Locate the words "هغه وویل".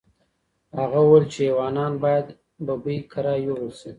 0.79-1.25